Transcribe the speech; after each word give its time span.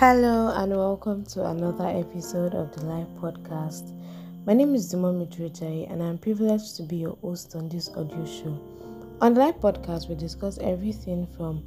Hello 0.00 0.50
and 0.56 0.74
welcome 0.74 1.26
to 1.26 1.44
another 1.44 1.86
episode 1.86 2.54
of 2.54 2.74
the 2.74 2.86
Live 2.86 3.06
Podcast. 3.20 3.94
My 4.46 4.54
name 4.54 4.74
is 4.74 4.88
Duma 4.90 5.12
Midrejai 5.12 5.92
and 5.92 6.02
I'm 6.02 6.16
privileged 6.16 6.74
to 6.76 6.84
be 6.84 6.96
your 6.96 7.18
host 7.20 7.54
on 7.54 7.68
this 7.68 7.90
audio 7.90 8.24
show. 8.24 8.58
On 9.20 9.34
the 9.34 9.40
Live 9.40 9.56
Podcast, 9.56 10.08
we 10.08 10.14
discuss 10.14 10.56
everything 10.56 11.26
from 11.36 11.62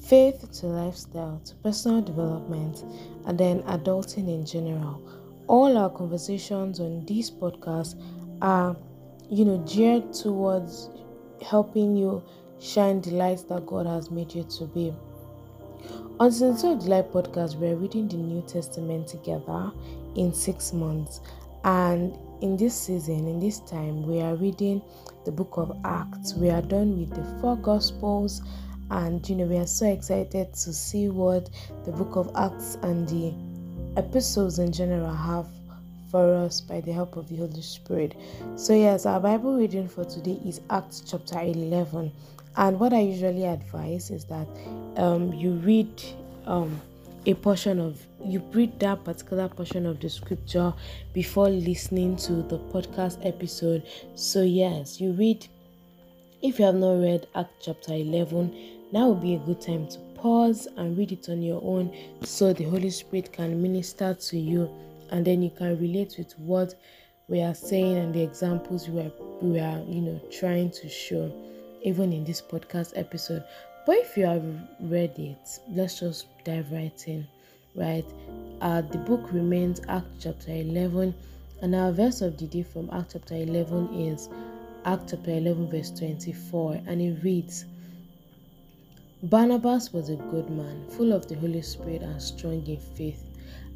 faith 0.00 0.48
to 0.60 0.66
lifestyle 0.66 1.42
to 1.44 1.56
personal 1.56 2.00
development 2.00 2.84
and 3.26 3.36
then 3.36 3.64
adulting 3.64 4.28
in 4.32 4.46
general. 4.46 5.02
All 5.48 5.76
our 5.76 5.90
conversations 5.90 6.78
on 6.78 7.04
this 7.04 7.32
podcast 7.32 8.00
are, 8.42 8.76
you 9.28 9.44
know, 9.44 9.58
geared 9.66 10.12
towards 10.12 10.88
helping 11.44 11.96
you 11.96 12.22
shine 12.60 13.00
the 13.00 13.10
light 13.10 13.44
that 13.48 13.66
God 13.66 13.86
has 13.86 14.08
made 14.08 14.32
you 14.32 14.44
to 14.44 14.66
be. 14.66 14.94
On 16.20 16.30
Sincere 16.30 16.76
July 16.76 17.02
podcast, 17.02 17.56
we 17.56 17.68
are 17.68 17.76
reading 17.76 18.06
the 18.06 18.16
New 18.16 18.42
Testament 18.42 19.08
together 19.08 19.72
in 20.14 20.32
six 20.32 20.72
months. 20.72 21.20
And 21.64 22.16
in 22.40 22.56
this 22.56 22.74
season, 22.74 23.26
in 23.26 23.40
this 23.40 23.60
time, 23.60 24.06
we 24.06 24.20
are 24.20 24.34
reading 24.34 24.82
the 25.24 25.32
book 25.32 25.54
of 25.56 25.76
Acts. 25.84 26.34
We 26.34 26.50
are 26.50 26.62
done 26.62 26.98
with 26.98 27.10
the 27.10 27.40
four 27.40 27.56
gospels, 27.56 28.42
and 28.90 29.28
you 29.28 29.36
know, 29.36 29.46
we 29.46 29.56
are 29.56 29.66
so 29.66 29.86
excited 29.86 30.52
to 30.52 30.72
see 30.72 31.08
what 31.08 31.50
the 31.84 31.92
book 31.92 32.16
of 32.16 32.30
Acts 32.36 32.76
and 32.82 33.08
the 33.08 33.32
episodes 34.00 34.58
in 34.58 34.72
general 34.72 35.12
have 35.12 35.46
for 36.10 36.34
us 36.34 36.60
by 36.60 36.80
the 36.80 36.92
help 36.92 37.16
of 37.16 37.28
the 37.28 37.36
Holy 37.36 37.62
Spirit. 37.62 38.14
So, 38.56 38.74
yes, 38.74 39.06
our 39.06 39.18
Bible 39.18 39.56
reading 39.56 39.88
for 39.88 40.04
today 40.04 40.38
is 40.44 40.60
Acts 40.68 41.02
chapter 41.04 41.40
11. 41.40 42.12
And 42.56 42.78
what 42.78 42.92
I 42.92 43.00
usually 43.00 43.44
advise 43.44 44.10
is 44.10 44.24
that 44.26 44.46
um, 44.96 45.32
you 45.32 45.52
read 45.52 46.02
um, 46.46 46.80
a 47.26 47.34
portion 47.34 47.78
of 47.78 48.00
you 48.24 48.40
read 48.52 48.78
that 48.80 49.04
particular 49.04 49.48
portion 49.48 49.86
of 49.86 50.00
the 50.00 50.08
scripture 50.08 50.72
before 51.12 51.48
listening 51.48 52.16
to 52.16 52.34
the 52.42 52.58
podcast 52.58 53.24
episode. 53.26 53.84
So 54.14 54.42
yes, 54.42 55.00
you 55.00 55.12
read. 55.12 55.46
If 56.42 56.58
you 56.58 56.64
have 56.64 56.74
not 56.74 56.94
read 56.94 57.28
Act 57.36 57.52
chapter 57.62 57.94
11, 57.94 58.88
now 58.92 59.10
would 59.10 59.22
be 59.22 59.34
a 59.34 59.38
good 59.38 59.60
time 59.60 59.86
to 59.88 59.98
pause 60.16 60.66
and 60.76 60.96
read 60.98 61.12
it 61.12 61.28
on 61.28 61.40
your 61.40 61.60
own 61.64 61.92
so 62.22 62.52
the 62.52 62.64
Holy 62.64 62.90
Spirit 62.90 63.32
can 63.32 63.60
minister 63.62 64.14
to 64.14 64.38
you 64.38 64.70
and 65.10 65.24
then 65.24 65.42
you 65.42 65.50
can 65.50 65.78
relate 65.80 66.14
with 66.18 66.32
what 66.38 66.74
we 67.28 67.40
are 67.40 67.54
saying 67.54 67.96
and 67.96 68.14
the 68.14 68.22
examples 68.22 68.88
we 68.88 69.00
are, 69.00 69.12
we 69.40 69.58
are 69.58 69.82
you 69.86 70.00
know 70.00 70.20
trying 70.30 70.70
to 70.70 70.88
show 70.88 71.32
even 71.82 72.12
in 72.12 72.24
this 72.24 72.40
podcast 72.40 72.92
episode. 72.96 73.44
But 73.86 73.96
if 73.98 74.16
you 74.16 74.26
have 74.26 74.44
read 74.80 75.18
it, 75.18 75.58
let's 75.68 76.00
just 76.00 76.26
dive 76.44 76.70
right 76.70 77.04
in, 77.08 77.26
right? 77.74 78.04
Uh, 78.60 78.82
the 78.82 78.98
book 78.98 79.32
remains 79.32 79.80
Act 79.88 80.06
chapter 80.20 80.52
11, 80.52 81.14
and 81.60 81.74
our 81.74 81.92
verse 81.92 82.20
of 82.20 82.38
the 82.38 82.46
day 82.46 82.62
from 82.62 82.88
Act 82.92 83.12
chapter 83.14 83.34
11 83.34 83.94
is 83.94 84.28
Act 84.84 85.10
chapter 85.10 85.32
11, 85.32 85.70
verse 85.70 85.90
24, 85.90 86.80
and 86.86 87.00
it 87.00 87.22
reads 87.24 87.64
Barnabas 89.24 89.92
was 89.92 90.08
a 90.08 90.16
good 90.16 90.50
man, 90.50 90.84
full 90.90 91.12
of 91.12 91.28
the 91.28 91.36
Holy 91.36 91.62
Spirit 91.62 92.02
and 92.02 92.20
strong 92.20 92.66
in 92.66 92.78
faith, 92.78 93.24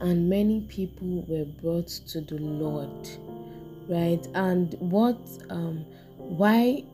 and 0.00 0.28
many 0.28 0.60
people 0.62 1.24
were 1.28 1.44
brought 1.44 1.88
to 1.88 2.20
the 2.20 2.38
Lord. 2.38 3.08
Right? 3.88 4.24
And 4.34 4.74
what 4.78 5.18
um 5.50 5.84
why 6.16 6.84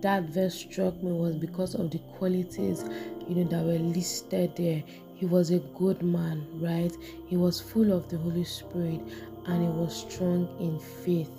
that 0.00 0.24
verse 0.24 0.54
struck 0.54 1.02
me 1.02 1.12
was 1.12 1.36
because 1.36 1.74
of 1.74 1.90
the 1.90 1.98
qualities 2.18 2.84
you 3.28 3.34
know 3.36 3.44
that 3.44 3.64
were 3.64 3.78
listed 3.78 4.54
there. 4.56 4.82
He 5.14 5.26
was 5.26 5.50
a 5.50 5.58
good 5.58 6.02
man 6.02 6.46
right? 6.60 6.92
He 7.26 7.36
was 7.36 7.60
full 7.60 7.92
of 7.92 8.08
the 8.08 8.18
holy 8.18 8.44
spirit 8.44 9.00
and 9.46 9.62
he 9.62 9.68
was 9.68 9.96
strong 9.96 10.48
in 10.60 10.78
faith. 11.04 11.30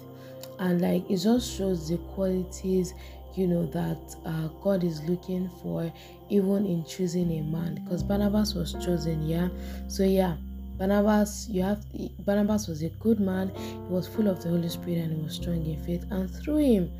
And 0.60 0.82
like 0.82 1.10
it 1.10 1.18
just 1.18 1.56
shows 1.58 1.90
the 1.90 1.98
qualities 2.14 2.94
you 3.36 3.48
know 3.48 3.66
that 3.68 4.16
uh, 4.26 4.48
god 4.62 4.84
is 4.84 5.02
looking 5.04 5.50
for 5.62 5.92
even 6.30 6.66
in 6.66 6.84
choosing 6.86 7.32
a 7.32 7.42
man. 7.42 7.82
Because 7.84 8.04
barnabas 8.04 8.54
was 8.54 8.74
chosen 8.74 9.28
yeah? 9.28 9.50
So 9.88 10.04
yeah 10.04 10.36
barnabas 10.78 11.48
you 11.50 11.62
have 11.62 11.84
barnabas 12.26 12.68
was 12.68 12.82
a 12.84 12.90
good 12.90 13.20
man. 13.20 13.52
He 13.56 13.94
was 13.94 14.08
full 14.08 14.28
of 14.28 14.42
the 14.42 14.50
holy 14.50 14.70
spirit 14.70 15.00
and 15.00 15.18
he 15.18 15.24
was 15.24 15.36
strong 15.36 15.66
in 15.66 15.78
faith. 15.86 16.06
And 16.12 16.30
through 16.30 16.58
him 16.58 16.92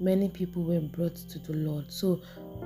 many 0.00 0.28
people 0.28 0.62
were 0.62 0.80
brought 0.80 1.16
to 1.16 1.38
the 1.38 1.52
Lord. 1.54 1.90
So, 1.90 2.20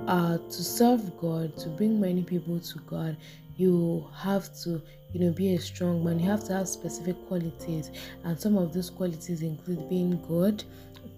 uh, 0.07 0.37
to 0.37 0.63
serve 0.63 1.17
God, 1.19 1.57
to 1.57 1.69
bring 1.69 1.99
many 1.99 2.23
people 2.23 2.59
to 2.59 2.79
God, 2.79 3.17
you 3.57 4.07
have 4.15 4.53
to, 4.63 4.81
you 5.13 5.19
know, 5.19 5.31
be 5.31 5.55
a 5.55 5.59
strong 5.59 6.03
man. 6.03 6.19
You 6.19 6.29
have 6.29 6.43
to 6.45 6.53
have 6.53 6.67
specific 6.67 7.15
qualities, 7.27 7.91
and 8.23 8.39
some 8.39 8.57
of 8.57 8.73
those 8.73 8.89
qualities 8.89 9.41
include 9.41 9.89
being 9.89 10.21
good, 10.27 10.63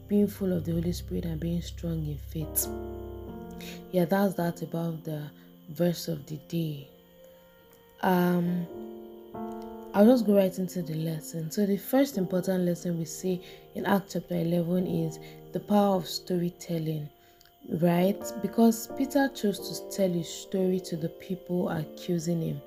being 0.08 0.28
full 0.28 0.54
of 0.54 0.66
the 0.66 0.74
Holy 0.74 0.92
Spirit, 0.92 1.26
and 1.26 1.40
being 1.40 1.62
strong 1.62 2.06
in 2.06 2.18
faith. 2.18 2.68
Yeah, 3.92 4.06
that's 4.06 4.34
that 4.36 4.62
about 4.62 5.04
the 5.04 5.24
verse 5.70 6.08
of 6.08 6.26
the 6.26 6.38
day. 6.48 6.90
Um, 8.02 8.68
I'll 9.94 10.06
just 10.06 10.26
go 10.26 10.36
right 10.36 10.58
into 10.60 10.82
the 10.82 10.96
lesson. 10.96 11.50
So, 11.50 11.66
the 11.66 11.78
first 11.78 12.18
important 12.18 12.66
lesson 12.66 13.00
we 13.00 13.06
see 13.06 13.42
in 13.76 13.86
Act 13.86 14.12
chapter 14.12 14.36
11 14.36 14.86
is 14.88 15.20
the 15.56 15.60
power 15.62 15.96
of 15.96 16.06
storytelling, 16.06 17.08
right? 17.80 18.22
Because 18.42 18.90
Peter 18.98 19.30
chose 19.34 19.58
to 19.70 19.96
tell 19.96 20.10
his 20.10 20.28
story 20.28 20.82
to 20.82 20.98
the 20.98 21.08
people 21.08 21.70
accusing 21.70 22.42
him. 22.42 22.62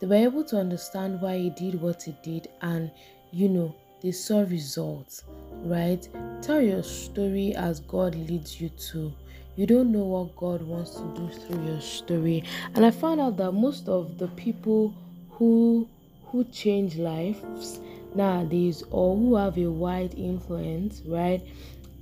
They 0.00 0.06
were 0.06 0.14
able 0.14 0.44
to 0.44 0.56
understand 0.56 1.20
why 1.20 1.36
he 1.36 1.50
did 1.50 1.82
what 1.82 2.02
he 2.02 2.16
did, 2.22 2.48
and 2.62 2.90
you 3.30 3.50
know, 3.50 3.74
they 4.02 4.12
saw 4.12 4.40
results, 4.40 5.24
right? 5.64 6.08
Tell 6.40 6.62
your 6.62 6.82
story 6.82 7.54
as 7.56 7.80
God 7.80 8.14
leads 8.14 8.58
you 8.58 8.70
to. 8.90 9.12
You 9.56 9.66
don't 9.66 9.92
know 9.92 10.04
what 10.04 10.34
God 10.36 10.62
wants 10.62 10.92
to 10.92 11.14
do 11.14 11.28
through 11.28 11.66
your 11.66 11.82
story. 11.82 12.44
And 12.74 12.86
I 12.86 12.90
found 12.90 13.20
out 13.20 13.36
that 13.36 13.52
most 13.52 13.86
of 13.86 14.16
the 14.16 14.28
people 14.28 14.94
who 15.32 15.86
who 16.28 16.44
change 16.44 16.96
lives 16.96 17.80
nowadays 18.14 18.82
or 18.90 19.14
who 19.14 19.36
have 19.36 19.58
a 19.58 19.66
wide 19.66 20.14
influence, 20.14 21.02
right, 21.04 21.42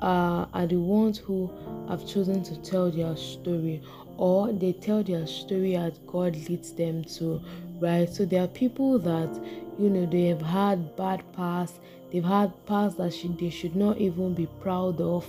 uh, 0.00 0.46
are 0.52 0.66
the 0.66 0.76
ones 0.76 1.18
who 1.18 1.50
have 1.88 2.06
chosen 2.06 2.42
to 2.42 2.56
tell 2.62 2.90
their 2.90 3.16
story 3.16 3.82
or 4.16 4.52
they 4.52 4.72
tell 4.72 5.02
their 5.02 5.26
story 5.26 5.76
as 5.76 5.98
God 6.06 6.36
leads 6.48 6.72
them 6.72 7.04
to, 7.04 7.40
right? 7.80 8.08
So 8.08 8.24
there 8.24 8.42
are 8.42 8.48
people 8.48 8.98
that, 8.98 9.30
you 9.78 9.88
know, 9.88 10.06
they 10.06 10.26
have 10.26 10.42
had 10.42 10.96
bad 10.96 11.22
past, 11.34 11.76
they've 12.12 12.24
had 12.24 12.52
past 12.66 12.98
that 12.98 13.14
they 13.38 13.50
should 13.50 13.76
not 13.76 13.98
even 13.98 14.34
be 14.34 14.46
proud 14.60 15.00
of, 15.00 15.24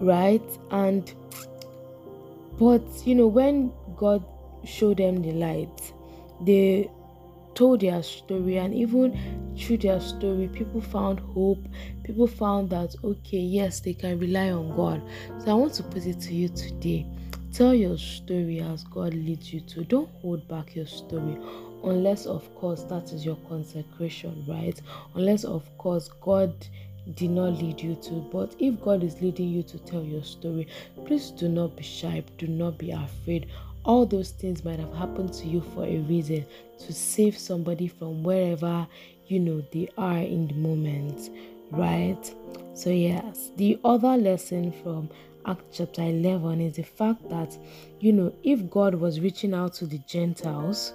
right? 0.00 0.42
And, 0.70 1.10
but, 2.58 2.82
you 3.06 3.14
know, 3.14 3.26
when 3.26 3.72
God 3.96 4.22
showed 4.64 4.98
them 4.98 5.22
the 5.22 5.32
light, 5.32 5.92
they 6.42 6.90
told 7.58 7.80
their 7.80 8.00
story 8.04 8.56
and 8.56 8.72
even 8.72 9.18
through 9.58 9.78
their 9.78 10.00
story 10.00 10.46
people 10.46 10.80
found 10.80 11.18
hope. 11.18 11.58
People 12.04 12.28
found 12.28 12.70
that 12.70 12.94
okay 13.02 13.38
yes 13.38 13.80
they 13.80 13.94
can 13.94 14.16
rely 14.20 14.50
on 14.50 14.76
god. 14.76 15.02
So 15.40 15.50
i 15.50 15.54
want 15.54 15.74
to 15.74 15.82
put 15.82 16.06
it 16.06 16.20
to 16.20 16.34
you 16.34 16.48
today. 16.50 17.04
Tell 17.52 17.74
your 17.74 17.98
story 17.98 18.60
as 18.60 18.84
god 18.84 19.12
leads 19.12 19.52
you 19.52 19.60
to. 19.60 19.82
Don't 19.82 20.08
hold 20.22 20.46
back 20.46 20.76
your 20.76 20.86
story 20.86 21.36
unless 21.82 22.26
of 22.26 22.54
course 22.54 22.84
that 22.84 23.12
is 23.12 23.24
your 23.24 23.36
consecration 23.48 24.44
right? 24.46 24.80
Unless 25.16 25.42
of 25.42 25.64
course 25.78 26.08
god 26.20 26.54
did 27.16 27.30
not 27.30 27.54
lead 27.54 27.80
you 27.80 27.94
to. 27.96 28.14
But 28.30 28.54
if 28.58 28.80
God 28.82 29.02
is 29.02 29.20
leading 29.22 29.48
you 29.48 29.62
to 29.62 29.78
tell 29.78 30.02
your 30.02 30.22
story, 30.22 30.68
please 31.06 31.30
do 31.30 31.48
not 31.48 31.74
be 31.74 31.82
shy, 31.82 32.22
do 32.36 32.46
not 32.46 32.76
be 32.76 32.90
afraid 32.90 33.46
all 33.84 34.06
those 34.06 34.30
things 34.30 34.64
might 34.64 34.78
have 34.78 34.92
happened 34.94 35.32
to 35.34 35.46
you 35.46 35.60
for 35.74 35.84
a 35.84 35.98
reason 35.98 36.44
to 36.78 36.92
save 36.92 37.36
somebody 37.36 37.88
from 37.88 38.22
wherever 38.22 38.86
you 39.26 39.38
know 39.38 39.62
they 39.72 39.88
are 39.98 40.18
in 40.18 40.48
the 40.48 40.54
moment, 40.54 41.30
right? 41.70 42.34
So, 42.74 42.90
yes, 42.90 43.50
the 43.56 43.78
other 43.84 44.16
lesson 44.16 44.72
from 44.82 45.10
Act 45.46 45.64
chapter 45.72 46.02
11 46.02 46.60
is 46.60 46.76
the 46.76 46.82
fact 46.82 47.28
that 47.30 47.56
you 48.00 48.12
know, 48.12 48.32
if 48.42 48.70
God 48.70 48.94
was 48.94 49.20
reaching 49.20 49.54
out 49.54 49.74
to 49.74 49.86
the 49.86 49.98
Gentiles, 50.06 50.92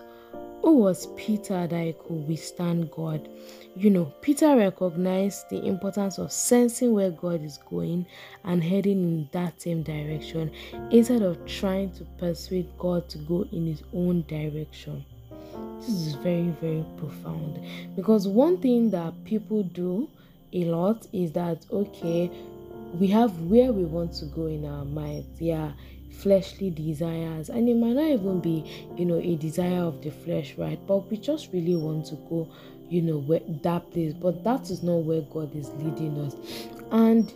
who 0.63 0.77
was 0.77 1.07
Peter 1.17 1.67
that 1.67 1.85
he 1.85 1.91
could 1.91 2.25
withstand 2.25 2.89
God? 2.89 3.27
You 3.75 3.89
know, 3.89 4.13
Peter 4.21 4.55
recognized 4.55 5.49
the 5.49 5.61
importance 5.65 6.17
of 6.17 6.31
sensing 6.31 6.93
where 6.93 7.11
God 7.11 7.43
is 7.43 7.59
going 7.69 8.05
and 8.45 8.63
heading 8.63 9.03
in 9.03 9.29
that 9.33 9.61
same 9.61 9.83
direction 9.83 10.51
instead 10.89 11.21
of 11.21 11.45
trying 11.45 11.91
to 11.95 12.05
persuade 12.17 12.69
God 12.77 13.09
to 13.09 13.17
go 13.17 13.45
in 13.51 13.67
his 13.67 13.83
own 13.93 14.23
direction. 14.29 15.03
This 15.81 15.89
is 15.89 16.13
very, 16.15 16.53
very 16.61 16.85
profound 16.95 17.59
because 17.97 18.25
one 18.25 18.57
thing 18.57 18.89
that 18.91 19.13
people 19.25 19.63
do 19.63 20.09
a 20.53 20.63
lot 20.63 21.05
is 21.11 21.33
that 21.33 21.65
okay, 21.71 22.31
we 22.97 23.07
have 23.07 23.37
where 23.41 23.73
we 23.73 23.83
want 23.83 24.13
to 24.13 24.25
go 24.27 24.45
in 24.45 24.65
our 24.65 24.85
minds. 24.85 25.41
Yeah, 25.41 25.73
fleshly 26.13 26.69
desires. 26.69 27.49
And 27.49 27.67
it 27.67 27.75
might 27.75 27.93
not 27.93 28.09
even 28.09 28.39
be 28.39 28.63
you 28.97 29.05
know 29.05 29.19
a 29.19 29.35
desire 29.35 29.81
of 29.81 30.01
the 30.01 30.11
flesh 30.11 30.55
right? 30.57 30.79
But 30.87 31.09
we 31.09 31.17
just 31.17 31.51
really 31.53 31.75
want 31.75 32.05
to 32.07 32.15
go 32.29 32.47
you 32.89 33.01
know 33.01 33.17
where 33.19 33.41
that 33.63 33.91
place. 33.91 34.13
But 34.13 34.43
that 34.43 34.69
is 34.69 34.83
not 34.83 34.97
where 35.03 35.21
god 35.21 35.55
is 35.55 35.69
leading 35.79 36.17
us. 36.19 36.35
And 36.91 37.33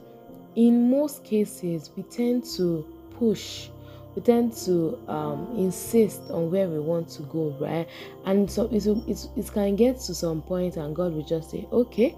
in 0.56 0.90
most 0.90 1.24
cases 1.24 1.92
we 1.96 2.04
tend 2.04 2.46
to 2.58 2.86
push. 3.18 3.70
We 4.16 4.24
tend 4.24 4.54
to 4.66 4.98
um, 5.08 5.54
insist 5.56 6.24
on 6.32 6.50
where 6.50 6.68
we 6.68 6.80
want 6.80 7.08
to 7.10 7.22
go 7.24 7.56
right? 7.60 7.88
And 8.26 8.50
so 8.50 8.66
it, 8.72 8.88
it, 8.88 9.28
it 9.36 9.54
can 9.54 9.76
get 9.76 10.00
to 10.02 10.16
some 10.16 10.42
point 10.42 10.76
and 10.78 10.96
god 10.96 11.14
will 11.14 11.26
just 11.26 11.52
say 11.52 11.68
okay 11.72 12.16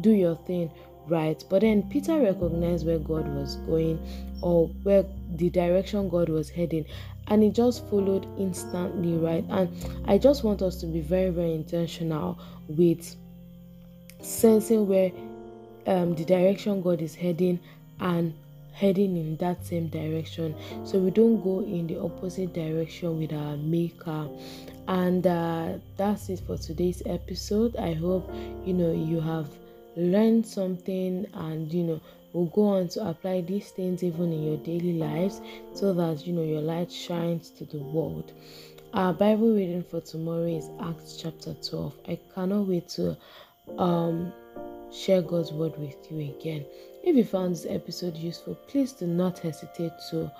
do 0.00 0.10
your 0.10 0.36
thing 0.36 0.70
right. 1.06 1.42
But 1.48 1.62
then 1.62 1.88
peter 1.90 2.18
recognized 2.18 2.86
where 2.86 2.98
god 2.98 3.28
was 3.34 3.56
going 3.56 3.98
or 4.42 4.68
where 4.82 5.04
the 5.36 5.50
direction 5.50 6.08
god 6.08 6.28
was 6.28 6.48
heading 6.48 6.84
and 7.28 7.42
he 7.42 7.50
just 7.50 7.86
followed 7.88 8.26
instantly 8.38 9.14
right? 9.14 9.44
And 9.50 9.68
i 10.06 10.18
just 10.18 10.44
want 10.44 10.62
us 10.62 10.80
to 10.80 10.86
be 10.86 11.00
very 11.00 11.30
very 11.30 11.54
intentional 11.54 12.38
with 12.68 13.16
sensing 14.22 14.86
where 14.86 15.12
um, 15.86 16.14
the 16.14 16.24
direction 16.24 16.82
god 16.82 17.00
is 17.00 17.14
heading 17.14 17.58
and 18.00 18.34
heading 18.80 19.16
in 19.16 19.36
that 19.36 19.64
same 19.64 19.88
direction. 19.88 20.54
So 20.84 20.98
we 20.98 21.10
don't 21.10 21.42
go 21.42 21.60
in 21.60 21.86
the 21.86 22.00
opposite 22.00 22.54
direction 22.54 23.18
with 23.18 23.32
our 23.32 23.56
maker. 23.58 24.26
And 24.88 25.26
uh, 25.26 25.74
that's 25.96 26.30
it 26.30 26.40
for 26.46 26.56
today's 26.56 27.02
episode. 27.04 27.76
I 27.76 27.92
hope 27.92 28.32
you 28.64 28.72
know 28.72 28.92
you 28.92 29.20
have 29.20 29.48
learned 29.96 30.46
something 30.46 31.26
and 31.34 31.72
you 31.72 31.82
know 31.82 32.00
will 32.32 32.46
go 32.46 32.62
on 32.62 32.88
to 32.88 33.08
apply 33.08 33.40
these 33.40 33.70
things 33.70 34.02
even 34.04 34.32
in 34.32 34.42
your 34.44 34.56
daily 34.58 34.92
lives 34.92 35.40
so 35.74 35.92
that 35.92 36.26
you 36.26 36.32
know 36.32 36.42
your 36.44 36.60
light 36.60 36.90
shines 36.90 37.50
to 37.50 37.64
the 37.64 37.78
world. 37.78 38.32
Our 38.94 39.12
bible 39.12 39.54
reading 39.54 39.82
for 39.82 40.00
tomorrow 40.00 40.46
is 40.46 40.68
acts 40.80 41.16
chapter 41.16 41.54
12 41.54 41.94
i 42.08 42.18
cannot 42.34 42.66
wait 42.66 42.88
to 42.90 43.16
um 43.78 44.32
share 44.92 45.22
god's 45.22 45.52
word 45.52 45.78
with 45.78 45.96
you 46.10 46.34
again. 46.38 46.64
If 47.02 47.16
you 47.16 47.24
found 47.24 47.54
this 47.54 47.66
episode 47.68 48.16
useful 48.16 48.56
please 48.66 48.92
do 48.92 49.06
not 49.06 49.38
hesitate 49.38 49.92
to 50.10 50.30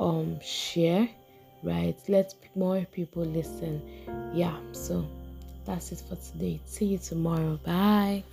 um 0.00 0.40
share 0.40 1.08
right? 1.62 1.96
Let 2.08 2.34
more 2.56 2.84
people 2.92 3.24
listen. 3.24 3.80
Yeah 4.34 4.56
so 4.72 5.06
that's 5.64 5.92
it 5.92 6.02
for 6.08 6.16
today. 6.16 6.60
See 6.66 6.86
you 6.86 6.98
tomorrow. 6.98 7.58
Bye 7.64 8.24